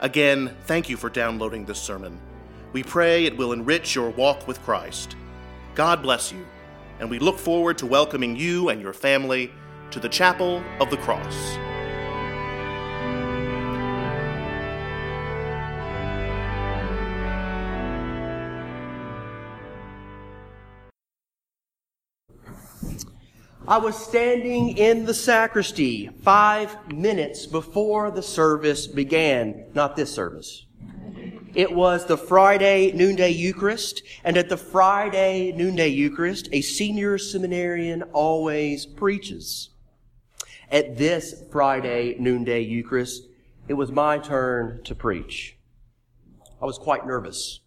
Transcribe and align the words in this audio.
Again, 0.00 0.54
thank 0.66 0.90
you 0.90 0.96
for 0.96 1.08
downloading 1.08 1.64
this 1.64 1.80
sermon. 1.80 2.20
We 2.72 2.82
pray 2.82 3.24
it 3.24 3.36
will 3.36 3.52
enrich 3.52 3.94
your 3.94 4.10
walk 4.10 4.46
with 4.46 4.62
Christ. 4.62 5.16
God 5.74 6.02
bless 6.02 6.30
you, 6.30 6.44
and 7.00 7.08
we 7.08 7.18
look 7.18 7.38
forward 7.38 7.78
to 7.78 7.86
welcoming 7.86 8.36
you 8.36 8.68
and 8.68 8.80
your 8.82 8.92
family 8.92 9.50
to 9.90 9.98
the 9.98 10.08
Chapel 10.08 10.62
of 10.80 10.90
the 10.90 10.98
Cross. 10.98 11.56
I 23.68 23.78
was 23.78 23.96
standing 23.96 24.78
in 24.78 25.06
the 25.06 25.14
sacristy 25.14 26.06
five 26.22 26.92
minutes 26.92 27.46
before 27.46 28.12
the 28.12 28.22
service 28.22 28.86
began. 28.86 29.64
Not 29.74 29.96
this 29.96 30.14
service. 30.14 30.66
It 31.52 31.72
was 31.72 32.06
the 32.06 32.16
Friday 32.16 32.92
noonday 32.92 33.30
Eucharist, 33.30 34.04
and 34.22 34.36
at 34.36 34.48
the 34.48 34.56
Friday 34.56 35.50
noonday 35.50 35.88
Eucharist, 35.88 36.48
a 36.52 36.60
senior 36.60 37.18
seminarian 37.18 38.04
always 38.12 38.86
preaches. 38.86 39.70
At 40.70 40.96
this 40.96 41.42
Friday 41.50 42.14
noonday 42.20 42.60
Eucharist, 42.60 43.24
it 43.66 43.74
was 43.74 43.90
my 43.90 44.18
turn 44.18 44.84
to 44.84 44.94
preach. 44.94 45.56
I 46.62 46.66
was 46.66 46.78
quite 46.78 47.04
nervous. 47.04 47.58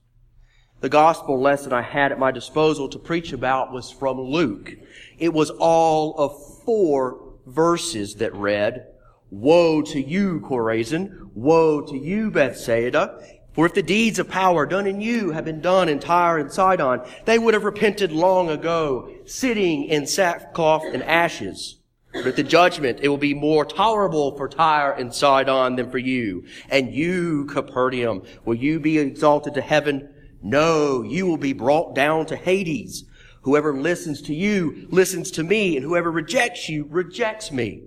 The 0.81 0.87
gospel 0.87 1.41
lesson 1.41 1.73
I 1.73 1.81
had 1.81 2.13
at 2.13 2.19
my 2.19 2.31
disposal 2.31 2.87
to 2.89 2.99
preach 2.99 3.33
about 3.33 3.73
was 3.73 3.91
from 3.91 4.17
Luke. 4.17 4.77
It 5.17 5.33
was 5.33 5.49
all 5.49 6.15
of 6.17 6.63
four 6.63 7.33
verses 7.45 8.15
that 8.15 8.33
read, 8.33 8.87
Woe 9.29 9.81
to 9.81 10.01
you, 10.01 10.39
Chorazin! 10.39 11.31
Woe 11.33 11.81
to 11.81 11.97
you, 11.97 12.31
Bethsaida! 12.31 13.21
For 13.51 13.65
if 13.65 13.73
the 13.73 13.83
deeds 13.83 14.19
of 14.19 14.29
power 14.29 14.65
done 14.65 14.87
in 14.87 15.01
you 15.01 15.31
had 15.31 15.43
been 15.43 15.59
done 15.59 15.89
in 15.89 15.99
Tyre 15.99 16.37
and 16.37 16.49
Sidon, 16.49 17.01
they 17.25 17.37
would 17.37 17.55
have 17.55 17.65
repented 17.65 18.13
long 18.13 18.49
ago, 18.49 19.13
sitting 19.25 19.83
in 19.83 20.07
sackcloth 20.07 20.85
and 20.85 21.03
ashes. 21.03 21.75
But 22.13 22.25
at 22.25 22.35
the 22.37 22.43
judgment, 22.43 22.99
it 23.01 23.09
will 23.09 23.17
be 23.17 23.33
more 23.33 23.65
tolerable 23.65 24.37
for 24.37 24.47
Tyre 24.47 24.93
and 24.93 25.13
Sidon 25.13 25.75
than 25.75 25.91
for 25.91 25.97
you. 25.97 26.45
And 26.69 26.93
you, 26.93 27.47
Capernaum, 27.47 28.23
will 28.45 28.55
you 28.55 28.79
be 28.79 28.97
exalted 28.97 29.55
to 29.55 29.61
heaven? 29.61 30.13
No, 30.41 31.03
you 31.03 31.25
will 31.25 31.37
be 31.37 31.53
brought 31.53 31.95
down 31.95 32.25
to 32.27 32.35
Hades. 32.35 33.03
Whoever 33.41 33.73
listens 33.73 34.21
to 34.23 34.35
you 34.35 34.87
listens 34.89 35.31
to 35.31 35.43
me, 35.43 35.75
and 35.75 35.85
whoever 35.85 36.11
rejects 36.11 36.69
you 36.69 36.87
rejects 36.89 37.51
me. 37.51 37.83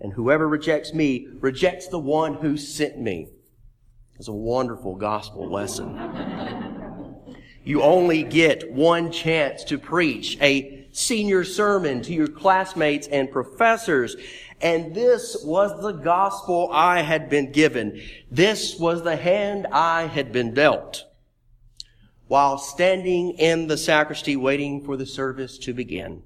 And 0.00 0.12
whoever 0.12 0.48
rejects 0.48 0.94
me 0.94 1.28
rejects 1.40 1.88
the 1.88 1.98
one 1.98 2.34
who 2.34 2.56
sent 2.56 2.98
me. 2.98 3.28
It's 4.16 4.28
a 4.28 4.32
wonderful 4.32 4.96
gospel 4.96 5.50
lesson. 5.50 5.96
you 7.64 7.82
only 7.82 8.22
get 8.22 8.70
one 8.72 9.12
chance 9.12 9.64
to 9.64 9.78
preach 9.78 10.38
a 10.40 10.88
senior 10.92 11.44
sermon 11.44 12.02
to 12.02 12.14
your 12.14 12.28
classmates 12.28 13.06
and 13.08 13.30
professors. 13.30 14.16
And 14.62 14.94
this 14.94 15.36
was 15.44 15.80
the 15.82 15.92
gospel 15.92 16.70
I 16.72 17.02
had 17.02 17.28
been 17.28 17.52
given. 17.52 18.00
This 18.30 18.78
was 18.78 19.02
the 19.02 19.16
hand 19.16 19.66
I 19.70 20.06
had 20.06 20.32
been 20.32 20.54
dealt 20.54 21.09
while 22.30 22.56
standing 22.58 23.32
in 23.40 23.66
the 23.66 23.76
sacristy 23.76 24.36
waiting 24.36 24.80
for 24.84 24.96
the 24.96 25.04
service 25.04 25.58
to 25.58 25.74
begin, 25.74 26.22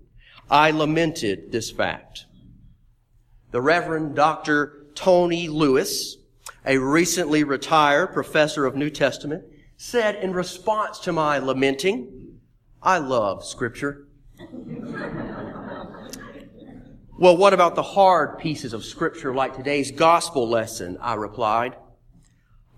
I 0.51 0.71
lamented 0.71 1.51
this 1.51 1.71
fact. 1.71 2.27
The 3.53 3.63
Reverend 3.63 4.15
Dr. 4.15 4.85
Tony 4.95 5.49
Lewis, 5.49 6.19
a 6.67 6.77
recently 6.77 7.43
retired 7.43 8.13
professor 8.13 8.67
of 8.67 8.77
New 8.77 8.91
Testament, 8.91 9.45
said 9.79 10.17
in 10.17 10.35
response 10.35 10.99
to 10.99 11.11
my 11.11 11.39
lamenting, 11.39 12.39
I 12.83 12.99
love 12.99 13.43
scripture. 13.43 14.07
well, 17.19 17.39
what 17.39 17.55
about 17.55 17.77
the 17.77 17.83
hard 17.83 18.39
pieces 18.39 18.75
of 18.75 18.85
scripture 18.85 19.35
like 19.35 19.57
today's 19.57 19.91
gospel 19.91 20.47
lesson? 20.51 20.99
I 21.01 21.15
replied. 21.15 21.77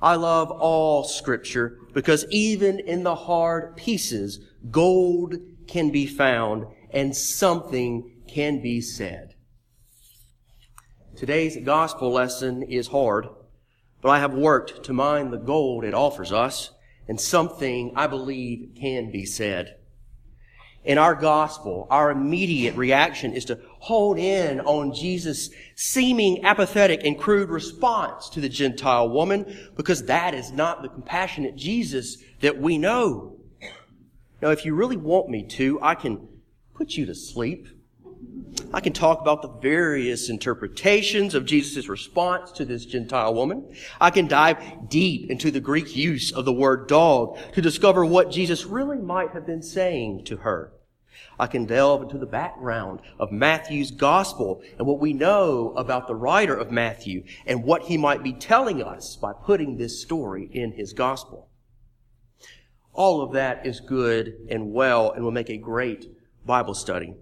I 0.01 0.17
love 0.17 0.51
all 0.51 1.05
scripture 1.05 1.79
because 1.95 2.27
even 2.31 2.79
in 2.79 3.03
the 3.03 3.15
hard 3.15 3.77
pieces, 3.77 4.41
gold 4.71 5.37
can 5.67 5.91
be 5.91 6.07
found 6.07 6.67
and 6.91 7.17
something 7.17 8.11
can 8.29 8.61
be 8.61 8.81
said. 8.81 9.35
Today's 11.17 11.57
gospel 11.65 12.13
lesson 12.13 12.63
is 12.63 12.89
hard, 12.89 13.29
but 14.03 14.11
I 14.11 14.19
have 14.19 14.35
worked 14.35 14.85
to 14.85 14.93
mine 14.93 15.31
the 15.31 15.39
gold 15.39 15.83
it 15.83 15.95
offers 15.95 16.31
us 16.31 16.73
and 17.09 17.21
something 17.21 17.93
I 17.97 18.07
believe 18.07 18.77
can 18.79 19.11
be 19.11 19.25
said 19.25 19.77
in 20.87 20.99
our 20.99 21.17
gospel, 21.17 21.89
our 21.91 22.13
immediate 22.13 22.77
reaction 22.77 23.33
is 23.33 23.45
to 23.47 23.59
hold 23.81 24.19
in 24.19 24.61
on 24.61 24.95
Jesus' 24.95 25.51
seeming 25.75 26.45
apathetic 26.45 27.05
and 27.05 27.19
crude 27.19 27.51
response 27.51 28.29
to 28.31 28.41
the 28.41 28.49
Gentile 28.49 29.09
woman 29.09 29.71
because 29.77 30.05
that 30.07 30.33
is 30.33 30.53
not 30.53 30.83
the 30.83 30.89
compassionate 30.89 31.57
Jesus 31.57 32.19
that 32.41 32.61
we 32.61 32.79
know. 32.79 33.37
Now, 34.41 34.51
if 34.51 34.65
you 34.65 34.75
really 34.75 34.97
want 34.97 35.29
me 35.29 35.43
to, 35.49 35.81
I 35.83 35.97
can 35.97 36.29
put 36.73 36.93
you 36.93 37.05
to 37.07 37.15
sleep. 37.17 37.67
I 38.73 38.81
can 38.81 38.93
talk 38.93 39.21
about 39.21 39.43
the 39.43 39.49
various 39.49 40.29
interpretations 40.29 41.35
of 41.35 41.47
Jesus' 41.47 41.89
response 41.89 42.53
to 42.53 42.65
this 42.65 42.87
Gentile 42.87 43.35
woman. 43.35 43.75
I 44.01 44.11
can 44.11 44.29
dive 44.29 44.89
deep 44.89 45.31
into 45.31 45.51
the 45.51 45.61
Greek 45.61 45.97
use 45.97 46.31
of 46.31 46.45
the 46.45 46.53
word 46.53 46.87
dog 46.87 47.39
to 47.55 47.61
discover 47.61 48.05
what 48.05 48.31
Jesus 48.31 48.65
really 48.65 48.99
might 48.99 49.31
have 49.31 49.47
been 49.47 49.63
saying 49.63 50.25
to 50.27 50.39
her. 50.39 50.73
I 51.39 51.47
can 51.47 51.67
delve 51.67 52.03
into 52.03 52.19
the 52.19 52.27
background 52.27 53.01
of 53.19 53.33
Matthew's 53.33 53.91
gospel 53.91 54.63
and 54.79 54.87
what 54.87 55.01
we 55.01 55.13
know 55.13 55.73
about 55.77 56.07
the 56.07 56.15
writer 56.15 56.55
of 56.55 56.71
Matthew 56.71 57.25
and 57.47 57.65
what 57.65 57.83
he 57.83 57.97
might 57.97 58.23
be 58.23 58.33
telling 58.33 58.83
us 58.83 59.17
by 59.17 59.33
putting 59.33 59.77
this 59.77 60.01
story 60.01 60.49
in 60.53 60.73
his 60.73 60.93
gospel. 60.93 61.49
All 62.93 63.21
of 63.21 63.33
that 63.33 63.67
is 63.67 63.81
good 63.81 64.47
and 64.49 64.73
well 64.73 65.13
and 65.13 65.23
will 65.23 65.31
make 65.31 65.51
a 65.51 65.59
great 65.59 66.07
Bible 66.47 66.75
study. 66.75 67.15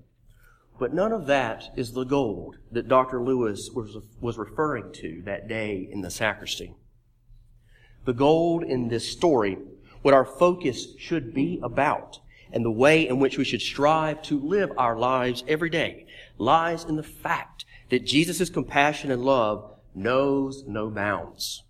But 0.79 0.93
none 0.93 1.13
of 1.13 1.27
that 1.27 1.71
is 1.77 1.93
the 1.93 2.05
gold 2.05 2.57
that 2.73 2.89
Dr. 2.89 3.23
Lewis 3.23 3.71
was, 3.75 3.97
was 4.21 4.39
referring 4.39 4.93
to 4.95 5.23
that 5.25 5.49
day 5.49 5.89
in 5.91 6.01
the 6.01 6.11
sacristy. 6.11 6.75
The 8.05 8.13
gold 8.13 8.65
in 8.65 8.89
this 8.89 9.11
story, 9.11 9.57
what 10.03 10.15
our 10.15 10.25
focus 10.25 10.89
should 10.99 11.33
be 11.33 11.61
about, 11.63 12.19
and 12.55 12.65
the 12.65 12.71
way 12.71 13.07
in 13.07 13.19
which 13.19 13.37
we 13.37 13.45
should 13.45 13.61
strive 13.61 14.23
to 14.23 14.39
live 14.39 14.71
our 14.79 14.97
lives 14.97 15.43
every 15.49 15.69
day 15.69 16.07
lies 16.39 16.85
in 16.85 16.95
the 16.95 17.03
fact 17.03 17.65
that 17.91 18.07
Jesus' 18.07 18.49
compassion 18.49 19.11
and 19.11 19.25
love 19.25 19.75
knows 19.93 20.63
no 20.67 20.89
bounds. 20.89 21.65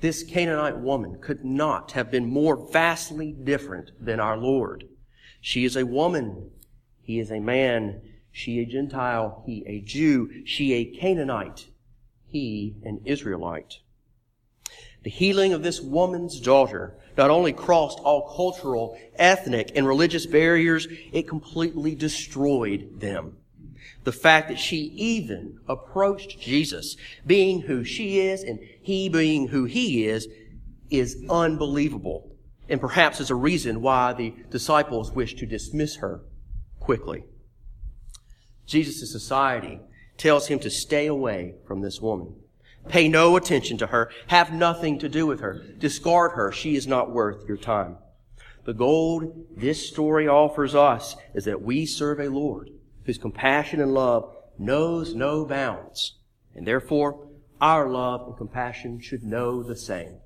This 0.00 0.22
Canaanite 0.22 0.78
woman 0.78 1.18
could 1.20 1.44
not 1.44 1.92
have 1.92 2.10
been 2.10 2.24
more 2.24 2.56
vastly 2.56 3.32
different 3.32 3.90
than 4.00 4.20
our 4.20 4.38
Lord. 4.38 4.84
She 5.42 5.66
is 5.66 5.76
a 5.76 5.86
woman. 5.86 6.50
He 7.02 7.18
is 7.18 7.30
a 7.30 7.38
man. 7.38 8.00
She 8.32 8.60
a 8.60 8.64
Gentile. 8.64 9.42
He 9.46 9.62
a 9.66 9.80
Jew. 9.80 10.44
She 10.46 10.72
a 10.72 10.84
Canaanite. 10.86 11.66
He 12.26 12.76
an 12.84 13.02
Israelite. 13.04 13.80
The 15.02 15.10
healing 15.10 15.52
of 15.52 15.62
this 15.62 15.80
woman's 15.80 16.40
daughter 16.40 16.98
not 17.16 17.30
only 17.30 17.52
crossed 17.52 17.98
all 18.00 18.34
cultural, 18.36 18.98
ethnic, 19.16 19.72
and 19.74 19.86
religious 19.86 20.26
barriers, 20.26 20.86
it 21.12 21.28
completely 21.28 21.94
destroyed 21.94 23.00
them. 23.00 23.36
The 24.04 24.12
fact 24.12 24.48
that 24.48 24.58
she 24.58 24.76
even 24.76 25.58
approached 25.68 26.40
Jesus, 26.40 26.96
being 27.26 27.62
who 27.62 27.84
she 27.84 28.20
is 28.20 28.42
and 28.42 28.60
he 28.82 29.08
being 29.08 29.48
who 29.48 29.64
he 29.64 30.06
is, 30.06 30.28
is 30.90 31.24
unbelievable. 31.28 32.36
And 32.68 32.80
perhaps 32.80 33.20
is 33.20 33.30
a 33.30 33.34
reason 33.34 33.80
why 33.80 34.12
the 34.12 34.34
disciples 34.50 35.12
wish 35.12 35.34
to 35.36 35.46
dismiss 35.46 35.96
her 35.96 36.22
quickly. 36.80 37.24
Jesus' 38.66 39.10
society 39.10 39.80
tells 40.16 40.48
him 40.48 40.58
to 40.60 40.70
stay 40.70 41.06
away 41.06 41.54
from 41.66 41.82
this 41.82 42.00
woman. 42.00 42.34
Pay 42.88 43.08
no 43.08 43.36
attention 43.36 43.78
to 43.78 43.88
her. 43.88 44.10
Have 44.28 44.52
nothing 44.52 44.98
to 45.00 45.08
do 45.08 45.26
with 45.26 45.40
her. 45.40 45.62
Discard 45.78 46.32
her. 46.32 46.52
She 46.52 46.76
is 46.76 46.86
not 46.86 47.10
worth 47.10 47.46
your 47.48 47.56
time. 47.56 47.98
The 48.64 48.74
gold 48.74 49.46
this 49.56 49.88
story 49.88 50.26
offers 50.26 50.74
us 50.74 51.16
is 51.34 51.44
that 51.44 51.62
we 51.62 51.86
serve 51.86 52.20
a 52.20 52.28
Lord 52.28 52.70
whose 53.04 53.18
compassion 53.18 53.80
and 53.80 53.94
love 53.94 54.34
knows 54.58 55.14
no 55.14 55.44
bounds. 55.44 56.14
And 56.54 56.66
therefore, 56.66 57.28
our 57.60 57.88
love 57.88 58.26
and 58.26 58.36
compassion 58.36 59.00
should 59.00 59.22
know 59.22 59.62
the 59.62 59.76
same. 59.76 60.16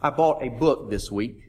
I 0.00 0.10
bought 0.10 0.42
a 0.42 0.48
book 0.48 0.90
this 0.90 1.10
week. 1.10 1.42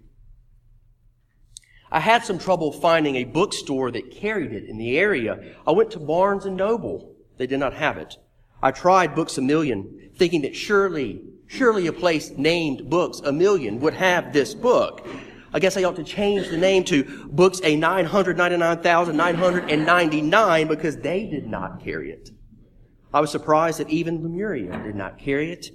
I 1.92 2.00
had 2.00 2.24
some 2.24 2.40
trouble 2.40 2.72
finding 2.72 3.16
a 3.16 3.24
bookstore 3.26 3.92
that 3.92 4.12
carried 4.12 4.54
it 4.54 4.66
in 4.66 4.78
the 4.78 4.98
area. 4.98 5.56
I 5.68 5.72
went 5.72 5.92
to 5.92 6.00
Barnes 6.00 6.46
and 6.46 6.58
Noble. 6.58 7.16
They 7.39 7.47
did 7.47 7.59
not 7.59 7.74
have 7.74 7.97
it. 7.97 8.18
I 8.62 8.69
tried 8.71 9.15
Books 9.15 9.38
a 9.38 9.41
Million, 9.41 10.12
thinking 10.18 10.41
that 10.41 10.53
surely, 10.56 11.24
surely 11.47 11.88
a 11.88 11.94
place 11.94 12.31
named 12.31 12.89
Books 12.89 13.21
a 13.21 13.31
Million 13.31 13.80
would 13.80 13.94
have 13.94 14.33
this 14.33 14.53
book. 14.53 15.07
I 15.53 15.59
guess 15.59 15.77
I 15.77 15.86
ought 15.86 15.95
to 15.95 16.03
change 16.03 16.50
the 16.50 16.57
name 16.57 16.83
to 16.86 17.27
Books 17.31 17.62
a 17.63 17.77
999,999 17.77 20.68
because 20.68 20.97
they 20.97 21.27
did 21.27 21.47
not 21.47 21.81
carry 21.81 22.12
it. 22.12 22.31
I 23.13 23.21
was 23.21 23.31
surprised 23.31 23.80
that 23.80 23.89
even 23.89 24.21
Lemuria 24.21 24.77
did 24.83 24.95
not 24.95 25.18
carry 25.18 25.53
it 25.53 25.71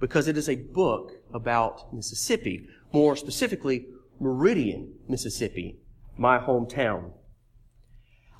because 0.00 0.26
it 0.26 0.36
is 0.36 0.48
a 0.48 0.56
book 0.56 1.12
about 1.32 1.94
Mississippi, 1.94 2.66
more 2.92 3.14
specifically, 3.14 3.86
Meridian, 4.18 4.94
Mississippi, 5.08 5.78
my 6.18 6.40
hometown. 6.40 7.12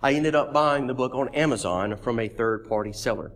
I 0.02 0.12
ended 0.12 0.34
up 0.34 0.52
buying 0.52 0.86
the 0.86 0.94
book 0.94 1.14
on 1.14 1.34
Amazon 1.34 1.96
from 1.96 2.18
a 2.18 2.28
third 2.28 2.68
party 2.68 2.92
seller. 2.92 3.32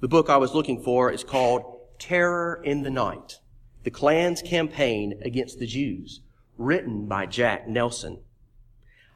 The 0.00 0.08
book 0.08 0.28
I 0.28 0.36
was 0.36 0.54
looking 0.54 0.82
for 0.82 1.10
is 1.10 1.24
called 1.24 1.80
Terror 1.98 2.60
in 2.64 2.82
the 2.82 2.90
Night, 2.90 3.40
the 3.82 3.90
Klan's 3.90 4.42
campaign 4.42 5.20
against 5.22 5.58
the 5.58 5.66
Jews, 5.66 6.20
written 6.58 7.06
by 7.06 7.26
Jack 7.26 7.68
Nelson. 7.68 8.20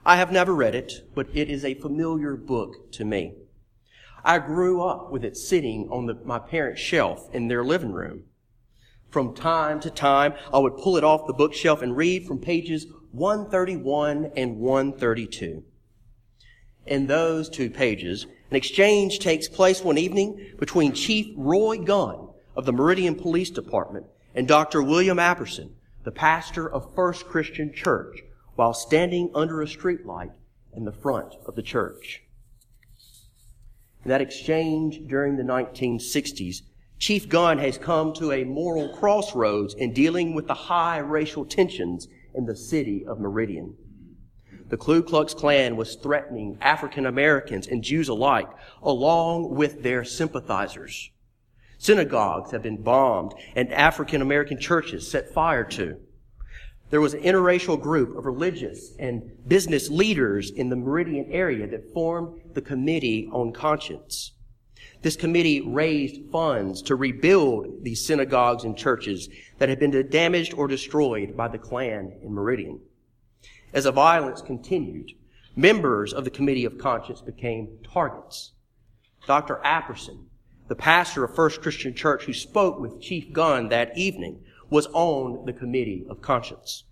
I 0.04 0.16
have 0.16 0.32
never 0.32 0.54
read 0.54 0.74
it, 0.74 1.08
but 1.14 1.28
it 1.34 1.50
is 1.50 1.64
a 1.64 1.74
familiar 1.74 2.36
book 2.36 2.90
to 2.92 3.04
me. 3.04 3.34
I 4.24 4.38
grew 4.38 4.82
up 4.82 5.10
with 5.10 5.24
it 5.24 5.36
sitting 5.36 5.88
on 5.90 6.06
the, 6.06 6.14
my 6.24 6.38
parents' 6.38 6.80
shelf 6.80 7.28
in 7.32 7.48
their 7.48 7.64
living 7.64 7.92
room. 7.92 8.24
From 9.10 9.34
time 9.34 9.80
to 9.80 9.90
time, 9.90 10.34
I 10.52 10.58
would 10.58 10.76
pull 10.76 10.96
it 10.96 11.04
off 11.04 11.26
the 11.26 11.32
bookshelf 11.32 11.80
and 11.80 11.96
read 11.96 12.26
from 12.26 12.38
pages 12.38 12.86
131 13.12 14.32
and 14.36 14.58
132. 14.58 15.64
In 16.88 17.06
those 17.06 17.50
two 17.50 17.68
pages, 17.68 18.24
an 18.50 18.56
exchange 18.56 19.18
takes 19.18 19.46
place 19.46 19.84
one 19.84 19.98
evening 19.98 20.54
between 20.58 20.94
Chief 20.94 21.34
Roy 21.36 21.76
Gunn 21.76 22.30
of 22.56 22.64
the 22.64 22.72
Meridian 22.72 23.14
Police 23.14 23.50
Department 23.50 24.06
and 24.34 24.48
Dr. 24.48 24.82
William 24.82 25.18
Apperson, 25.18 25.72
the 26.04 26.10
pastor 26.10 26.66
of 26.66 26.94
First 26.94 27.26
Christian 27.26 27.74
Church, 27.74 28.20
while 28.54 28.72
standing 28.72 29.30
under 29.34 29.60
a 29.60 29.66
streetlight 29.66 30.32
in 30.74 30.86
the 30.86 30.92
front 30.92 31.34
of 31.44 31.56
the 31.56 31.62
church. 31.62 32.22
In 34.02 34.08
that 34.08 34.22
exchange 34.22 35.02
during 35.06 35.36
the 35.36 35.42
1960s, 35.42 36.62
Chief 36.98 37.28
Gunn 37.28 37.58
has 37.58 37.76
come 37.76 38.14
to 38.14 38.32
a 38.32 38.44
moral 38.44 38.96
crossroads 38.96 39.74
in 39.74 39.92
dealing 39.92 40.34
with 40.34 40.46
the 40.46 40.54
high 40.54 40.98
racial 40.98 41.44
tensions 41.44 42.08
in 42.34 42.46
the 42.46 42.56
city 42.56 43.04
of 43.06 43.20
Meridian. 43.20 43.76
The 44.68 44.76
Ku 44.76 45.02
Klux 45.02 45.34
Klan 45.34 45.76
was 45.76 45.96
threatening 45.96 46.58
African 46.60 47.06
Americans 47.06 47.66
and 47.66 47.82
Jews 47.82 48.08
alike, 48.08 48.48
along 48.82 49.54
with 49.54 49.82
their 49.82 50.04
sympathizers. 50.04 51.10
Synagogues 51.78 52.50
have 52.50 52.62
been 52.62 52.82
bombed 52.82 53.34
and 53.54 53.72
African 53.72 54.20
American 54.20 54.58
churches 54.58 55.10
set 55.10 55.32
fire 55.32 55.64
to. 55.64 55.96
There 56.90 57.00
was 57.00 57.14
an 57.14 57.22
interracial 57.22 57.80
group 57.80 58.16
of 58.16 58.24
religious 58.24 58.94
and 58.98 59.30
business 59.46 59.90
leaders 59.90 60.50
in 60.50 60.70
the 60.70 60.76
Meridian 60.76 61.30
area 61.30 61.66
that 61.66 61.92
formed 61.92 62.40
the 62.54 62.62
Committee 62.62 63.28
on 63.32 63.52
Conscience. 63.52 64.32
This 65.02 65.14
committee 65.14 65.60
raised 65.60 66.30
funds 66.32 66.82
to 66.82 66.96
rebuild 66.96 67.84
these 67.84 68.04
synagogues 68.04 68.64
and 68.64 68.76
churches 68.76 69.28
that 69.58 69.68
had 69.68 69.78
been 69.78 70.08
damaged 70.10 70.54
or 70.54 70.66
destroyed 70.66 71.36
by 71.36 71.48
the 71.48 71.58
Klan 71.58 72.18
in 72.22 72.32
Meridian. 72.32 72.80
As 73.72 73.84
the 73.84 73.92
violence 73.92 74.40
continued, 74.40 75.12
members 75.54 76.12
of 76.12 76.24
the 76.24 76.30
Committee 76.30 76.64
of 76.64 76.78
Conscience 76.78 77.20
became 77.20 77.78
targets. 77.84 78.52
Dr. 79.26 79.60
Apperson, 79.64 80.24
the 80.68 80.74
pastor 80.74 81.24
of 81.24 81.34
First 81.34 81.60
Christian 81.60 81.94
Church 81.94 82.24
who 82.24 82.32
spoke 82.32 82.78
with 82.80 83.00
Chief 83.00 83.32
Gunn 83.32 83.68
that 83.68 83.96
evening, 83.96 84.42
was 84.70 84.86
on 84.88 85.44
the 85.44 85.52
Committee 85.52 86.06
of 86.08 86.22
Conscience. 86.22 86.84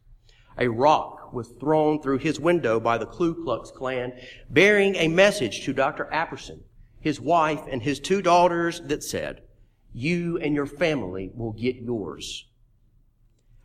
A 0.58 0.68
rock 0.68 1.32
was 1.32 1.48
thrown 1.60 2.00
through 2.00 2.18
his 2.18 2.40
window 2.40 2.80
by 2.80 2.98
the 2.98 3.06
Ku 3.06 3.42
Klux 3.42 3.70
Klan, 3.70 4.12
bearing 4.48 4.96
a 4.96 5.08
message 5.08 5.64
to 5.64 5.72
Dr. 5.72 6.08
Apperson, 6.12 6.60
his 7.00 7.20
wife, 7.20 7.60
and 7.70 7.82
his 7.82 8.00
two 8.00 8.22
daughters 8.22 8.80
that 8.82 9.02
said, 9.02 9.42
You 9.92 10.38
and 10.38 10.54
your 10.54 10.66
family 10.66 11.30
will 11.34 11.52
get 11.52 11.76
yours. 11.76 12.46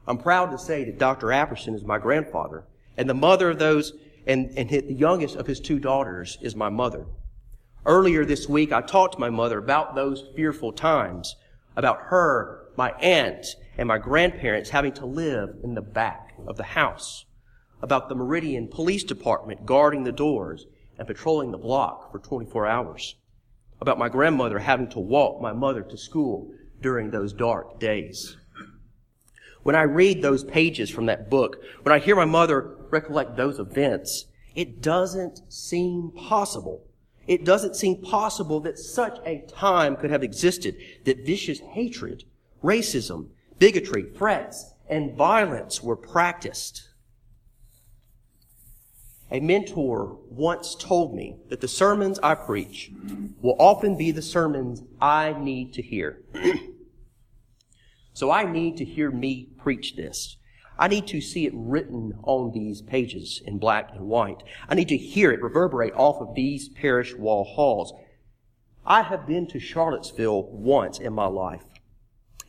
I'm 0.08 0.18
proud 0.18 0.52
to 0.52 0.58
say 0.58 0.84
that 0.86 0.98
Dr. 0.98 1.28
Apperson 1.28 1.76
is 1.76 1.86
my 1.86 1.98
grandfather, 1.98 2.66
and 2.98 3.10
the 3.10 3.14
mother 3.14 3.50
of 3.50 3.60
those, 3.60 3.94
and, 4.28 4.52
and 4.58 4.70
the 4.70 4.94
youngest 4.94 5.36
of 5.36 5.48
his 5.48 5.60
two 5.60 5.80
daughters 5.80 6.38
is 6.42 6.56
my 6.56 6.70
mother. 6.70 7.06
Earlier 7.86 8.26
this 8.26 8.48
week, 8.48 8.72
I 8.72 8.82
talked 8.82 9.16
to 9.16 9.20
my 9.20 9.30
mother 9.30 9.58
about 9.58 9.96
those 9.96 10.26
fearful 10.36 10.72
times, 10.72 11.36
about 11.76 12.00
her, 12.04 12.68
my 12.76 12.92
aunt, 12.92 13.48
and 13.78 13.88
my 13.88 13.98
grandparents 13.98 14.70
having 14.70 14.94
to 14.94 15.06
live 15.06 15.56
in 15.64 15.74
the 15.74 15.82
back 15.82 16.36
of 16.46 16.58
the 16.58 16.64
house, 16.64 17.26
about 17.82 18.10
the 18.10 18.16
Meridian 18.16 18.68
Police 18.68 19.04
Department 19.04 19.66
guarding 19.66 20.04
the 20.04 20.12
doors 20.12 20.68
and 20.98 21.08
patrolling 21.08 21.52
the 21.52 21.58
block 21.58 22.12
for 22.12 22.20
24 22.20 22.68
hours, 22.68 23.16
about 23.80 23.98
my 23.98 24.10
grandmother 24.10 24.60
having 24.60 24.90
to 24.90 25.00
walk 25.00 25.42
my 25.42 25.52
mother 25.52 25.82
to 25.82 25.98
school 25.98 26.52
during 26.82 27.10
those 27.10 27.34
dark 27.34 27.80
days. 27.80 28.38
When 29.64 29.76
I 29.76 29.84
read 29.84 30.22
those 30.22 30.44
pages 30.44 30.90
from 30.90 31.06
that 31.06 31.30
book, 31.30 31.62
when 31.84 31.94
I 31.94 32.00
hear 32.00 32.16
my 32.16 32.26
mother 32.26 32.76
recollect 32.90 33.38
those 33.38 33.60
events, 33.60 34.26
it 34.56 34.82
doesn't 34.82 35.42
seem 35.52 36.12
possible. 36.12 36.86
It 37.28 37.46
doesn't 37.46 37.76
seem 37.76 38.02
possible 38.02 38.60
that 38.62 38.80
such 38.80 39.20
a 39.26 39.46
time 39.48 39.96
could 39.96 40.10
have 40.10 40.24
existed, 40.24 40.76
that 41.06 41.26
vicious 41.26 41.60
hatred, 41.60 42.24
racism, 42.64 43.30
bigotry, 43.60 44.04
threats, 44.16 44.74
and 44.90 45.16
violence 45.16 45.82
were 45.82 45.96
practiced. 45.96 46.90
A 49.30 49.40
mentor 49.40 50.18
once 50.30 50.76
told 50.76 51.16
me 51.16 51.38
that 51.50 51.62
the 51.62 51.68
sermons 51.68 52.20
I 52.22 52.36
preach 52.36 52.92
will 53.42 53.56
often 53.60 53.96
be 53.96 54.12
the 54.12 54.22
sermons 54.22 54.84
I 55.00 55.34
need 55.40 55.74
to 55.74 55.82
hear. 55.82 56.22
so 58.14 58.32
I 58.32 58.50
need 58.50 58.78
to 58.78 58.86
hear 58.86 59.12
me 59.12 59.50
preach 59.58 59.96
this. 59.96 60.38
I 60.78 60.88
need 60.88 61.08
to 61.08 61.22
see 61.22 61.46
it 61.46 61.54
written 61.56 62.14
on 62.24 62.52
these 62.52 62.82
pages 62.82 63.42
in 63.46 63.60
black 63.60 63.92
and 63.94 64.08
white. 64.08 64.42
I 64.68 64.76
need 64.76 64.88
to 64.90 64.98
hear 64.98 65.32
it 65.32 65.42
reverberate 65.42 65.94
off 65.94 66.22
of 66.22 66.34
these 66.34 66.70
parish 66.70 67.16
wall 67.16 67.44
halls. 67.44 67.94
I 68.86 69.04
have 69.04 69.28
been 69.28 69.46
to 69.48 69.60
Charlottesville 69.60 70.44
once 70.44 70.98
in 70.98 71.14
my 71.14 71.28
life, 71.28 71.64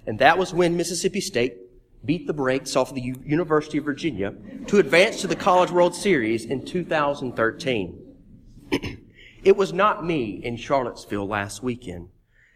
and 0.06 0.18
that 0.18 0.38
was 0.38 0.54
when 0.54 0.78
Mississippi 0.78 1.20
State 1.20 1.58
beat 2.04 2.26
the 2.26 2.32
brakes 2.32 2.74
off 2.74 2.88
of 2.88 2.94
the 2.94 3.02
U- 3.02 3.22
University 3.24 3.78
of 3.78 3.84
Virginia 3.84 4.34
to 4.66 4.78
advance 4.78 5.20
to 5.20 5.26
the 5.26 5.36
College 5.36 5.70
World 5.70 5.94
Series 5.94 6.44
in 6.44 6.64
2013. 6.64 8.16
it 9.44 9.56
was 9.56 9.72
not 9.72 10.04
me 10.04 10.40
in 10.42 10.56
Charlottesville 10.56 11.28
last 11.28 11.62
weekend. 11.62 12.08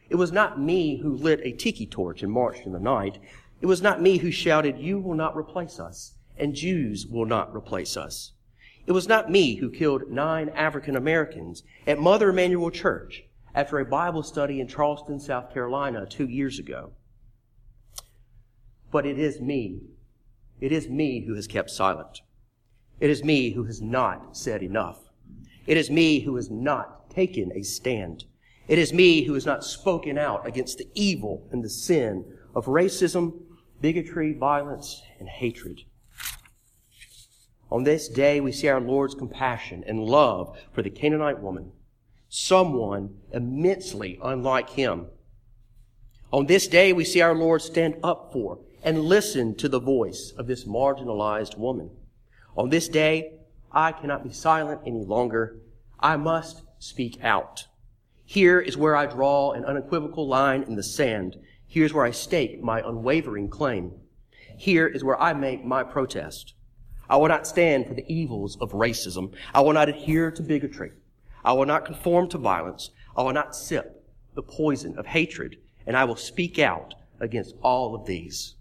It 0.08 0.16
was 0.16 0.32
not 0.32 0.60
me 0.60 0.98
who 0.98 1.14
lit 1.14 1.40
a 1.42 1.52
tiki 1.52 1.86
torch 1.86 2.22
and 2.22 2.32
marched 2.32 2.66
in 2.66 2.72
the 2.72 2.78
night. 2.78 3.18
It 3.60 3.66
was 3.66 3.82
not 3.82 4.02
me 4.02 4.18
who 4.18 4.30
shouted, 4.30 4.78
You 4.78 4.98
will 4.98 5.14
not 5.14 5.36
replace 5.36 5.80
us, 5.80 6.14
and 6.36 6.54
Jews 6.54 7.06
will 7.06 7.26
not 7.26 7.54
replace 7.54 7.96
us. 7.96 8.32
It 8.86 8.92
was 8.92 9.08
not 9.08 9.30
me 9.30 9.56
who 9.56 9.70
killed 9.70 10.10
nine 10.10 10.48
African 10.50 10.96
Americans 10.96 11.64
at 11.86 11.98
Mother 11.98 12.30
Emanuel 12.30 12.70
Church 12.70 13.24
after 13.54 13.78
a 13.78 13.84
Bible 13.84 14.22
study 14.22 14.60
in 14.60 14.68
Charleston, 14.68 15.18
South 15.18 15.52
Carolina 15.52 16.06
two 16.06 16.28
years 16.28 16.58
ago. 16.58 16.92
But 18.92 19.06
it 19.06 19.18
is 19.18 19.40
me. 19.40 19.80
It 20.60 20.70
is 20.70 20.88
me 20.88 21.24
who 21.26 21.34
has 21.34 21.46
kept 21.46 21.70
silent. 21.70 22.20
It 23.00 23.10
is 23.10 23.24
me 23.24 23.50
who 23.50 23.64
has 23.64 23.82
not 23.82 24.36
said 24.36 24.62
enough. 24.62 25.10
It 25.66 25.76
is 25.76 25.90
me 25.90 26.20
who 26.20 26.36
has 26.36 26.48
not 26.48 27.10
taken 27.10 27.50
a 27.52 27.62
stand. 27.62 28.24
It 28.68 28.78
is 28.78 28.92
me 28.92 29.22
who 29.22 29.34
has 29.34 29.46
not 29.46 29.64
spoken 29.64 30.18
out 30.18 30.46
against 30.46 30.78
the 30.78 30.88
evil 30.94 31.46
and 31.52 31.62
the 31.62 31.68
sin 31.68 32.24
of 32.54 32.66
racism, 32.66 33.40
bigotry, 33.80 34.32
violence, 34.32 35.02
and 35.20 35.28
hatred. 35.28 35.82
On 37.70 37.84
this 37.84 38.08
day, 38.08 38.40
we 38.40 38.52
see 38.52 38.68
our 38.68 38.80
Lord's 38.80 39.14
compassion 39.14 39.84
and 39.86 40.04
love 40.04 40.56
for 40.72 40.82
the 40.82 40.90
Canaanite 40.90 41.40
woman, 41.40 41.72
someone 42.28 43.18
immensely 43.32 44.18
unlike 44.22 44.70
him. 44.70 45.06
On 46.32 46.46
this 46.46 46.66
day, 46.66 46.92
we 46.92 47.04
see 47.04 47.20
our 47.20 47.34
Lord 47.34 47.62
stand 47.62 47.96
up 48.02 48.32
for 48.32 48.58
and 48.82 49.00
listen 49.00 49.54
to 49.56 49.68
the 49.68 49.80
voice 49.80 50.32
of 50.36 50.46
this 50.46 50.64
marginalized 50.64 51.56
woman. 51.56 51.90
On 52.56 52.70
this 52.70 52.88
day, 52.88 53.32
I 53.72 53.92
cannot 53.92 54.24
be 54.24 54.32
silent 54.32 54.80
any 54.86 55.04
longer. 55.04 55.56
I 56.00 56.16
must 56.16 56.62
speak 56.78 57.22
out. 57.22 57.66
Here 58.28 58.58
is 58.58 58.76
where 58.76 58.96
I 58.96 59.06
draw 59.06 59.52
an 59.52 59.64
unequivocal 59.64 60.26
line 60.26 60.64
in 60.64 60.74
the 60.74 60.82
sand. 60.82 61.36
Here's 61.64 61.94
where 61.94 62.04
I 62.04 62.10
stake 62.10 62.60
my 62.60 62.80
unwavering 62.80 63.48
claim. 63.48 63.92
Here 64.58 64.88
is 64.88 65.04
where 65.04 65.18
I 65.20 65.32
make 65.32 65.64
my 65.64 65.84
protest. 65.84 66.54
I 67.08 67.16
will 67.16 67.28
not 67.28 67.46
stand 67.46 67.86
for 67.86 67.94
the 67.94 68.04
evils 68.12 68.58
of 68.60 68.72
racism. 68.72 69.32
I 69.54 69.60
will 69.60 69.72
not 69.72 69.88
adhere 69.88 70.32
to 70.32 70.42
bigotry. 70.42 70.90
I 71.44 71.52
will 71.52 71.66
not 71.66 71.84
conform 71.84 72.28
to 72.30 72.38
violence. 72.38 72.90
I 73.16 73.22
will 73.22 73.32
not 73.32 73.54
sip 73.54 74.04
the 74.34 74.42
poison 74.42 74.98
of 74.98 75.06
hatred. 75.06 75.58
And 75.86 75.96
I 75.96 76.04
will 76.04 76.16
speak 76.16 76.58
out 76.58 76.94
against 77.20 77.54
all 77.62 77.94
of 77.94 78.06
these. 78.06 78.56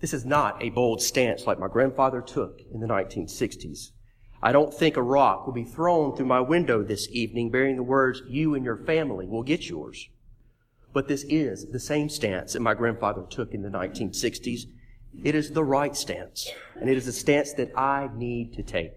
This 0.00 0.14
is 0.14 0.24
not 0.24 0.62
a 0.62 0.70
bold 0.70 1.02
stance 1.02 1.46
like 1.46 1.58
my 1.58 1.68
grandfather 1.68 2.22
took 2.22 2.62
in 2.72 2.80
the 2.80 2.86
1960s. 2.86 3.90
I 4.42 4.52
don't 4.52 4.72
think 4.72 4.96
a 4.96 5.02
rock 5.02 5.46
will 5.46 5.54
be 5.54 5.64
thrown 5.64 6.16
through 6.16 6.26
my 6.26 6.40
window 6.40 6.82
this 6.82 7.08
evening 7.10 7.50
bearing 7.50 7.76
the 7.76 7.82
words, 7.82 8.22
you 8.28 8.54
and 8.54 8.64
your 8.64 8.76
family 8.76 9.26
will 9.26 9.42
get 9.42 9.68
yours. 9.68 10.08
But 10.92 11.08
this 11.08 11.24
is 11.24 11.66
the 11.66 11.80
same 11.80 12.08
stance 12.08 12.52
that 12.52 12.62
my 12.62 12.74
grandfather 12.74 13.24
took 13.28 13.52
in 13.52 13.62
the 13.62 13.68
1960s. 13.68 14.62
It 15.24 15.34
is 15.34 15.50
the 15.50 15.64
right 15.64 15.96
stance, 15.96 16.50
and 16.80 16.88
it 16.88 16.96
is 16.96 17.08
a 17.08 17.12
stance 17.12 17.52
that 17.54 17.76
I 17.76 18.08
need 18.14 18.52
to 18.54 18.62
take. 18.62 18.92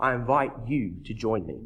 I 0.00 0.14
invite 0.14 0.52
you 0.66 0.96
to 1.04 1.14
join 1.14 1.46
me. 1.46 1.60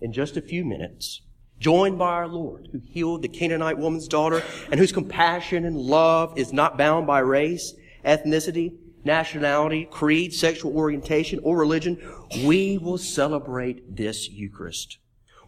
In 0.00 0.12
just 0.12 0.36
a 0.36 0.42
few 0.42 0.64
minutes, 0.64 1.22
joined 1.58 1.98
by 1.98 2.08
our 2.08 2.28
Lord, 2.28 2.68
who 2.72 2.80
healed 2.80 3.22
the 3.22 3.28
Canaanite 3.28 3.78
woman's 3.78 4.08
daughter, 4.08 4.42
and 4.70 4.80
whose 4.80 4.92
compassion 4.92 5.64
and 5.64 5.76
love 5.76 6.36
is 6.36 6.52
not 6.52 6.76
bound 6.76 7.06
by 7.06 7.20
race, 7.20 7.74
ethnicity, 8.04 8.76
nationality, 9.06 9.88
creed, 9.90 10.34
sexual 10.34 10.76
orientation, 10.76 11.40
or 11.42 11.56
religion, 11.56 11.98
we 12.44 12.76
will 12.76 12.98
celebrate 12.98 13.96
this 13.96 14.28
Eucharist. 14.28 14.98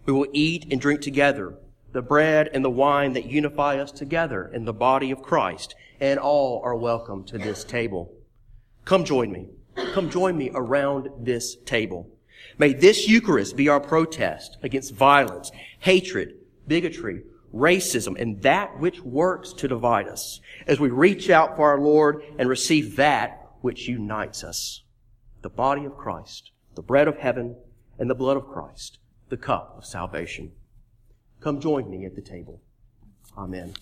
We 0.07 0.15
will 0.15 0.29
eat 0.33 0.67
and 0.71 0.81
drink 0.81 1.03
together 1.03 1.55
the 1.93 2.03
bread 2.03 2.49
and 2.53 2.65
the 2.65 2.71
wine 2.71 3.15
that 3.15 3.27
unify 3.27 3.79
us 3.79 3.91
together 3.91 4.51
in 4.53 4.65
the 4.65 4.73
body 4.73 5.11
of 5.11 5.23
Christ, 5.23 5.75
and 6.01 6.19
all 6.19 6.63
are 6.65 6.77
welcome 6.77 7.25
to 7.25 7.39
this 7.39 7.65
table. 7.65 8.15
Come 8.85 9.05
join 9.05 9.33
me. 9.33 9.49
Come 9.93 10.09
join 10.11 10.37
me 10.37 10.51
around 10.55 11.09
this 11.21 11.57
table. 11.65 12.09
May 12.57 12.73
this 12.73 13.09
Eucharist 13.09 13.57
be 13.57 13.69
our 13.69 13.81
protest 13.81 14.59
against 14.63 14.95
violence, 14.95 15.51
hatred, 15.81 16.35
bigotry, 16.67 17.23
racism, 17.55 18.21
and 18.21 18.43
that 18.43 18.79
which 18.79 19.01
works 19.01 19.53
to 19.55 19.69
divide 19.69 20.09
us 20.09 20.41
as 20.67 20.79
we 20.79 20.91
reach 20.91 21.31
out 21.31 21.57
for 21.57 21.71
our 21.71 21.81
Lord 21.81 22.23
and 22.39 22.49
receive 22.49 22.97
that 22.97 23.38
which 23.61 23.89
unites 23.89 24.45
us. 24.45 24.83
The 25.43 25.49
body 25.49 25.85
of 25.85 25.97
Christ, 25.97 26.51
the 26.75 26.83
bread 26.83 27.09
of 27.09 27.19
heaven, 27.19 27.57
and 27.99 28.09
the 28.09 28.15
blood 28.15 28.37
of 28.37 28.47
Christ, 28.47 28.99
the 29.29 29.37
cup 29.37 29.75
of 29.77 29.85
salvation. 29.85 30.53
Come 31.41 31.61
join 31.61 31.91
me 31.91 32.05
at 32.05 32.15
the 32.15 32.23
table. 32.23 32.61
Amen. 33.37 33.75